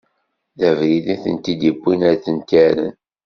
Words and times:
D 0.59 0.61
abrid 0.69 1.05
i 1.15 1.17
tent-id-iwwin 1.23 2.01
ara 2.09 2.23
tent-irren. 2.23 2.95